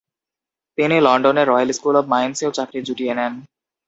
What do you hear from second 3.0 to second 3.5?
নেন।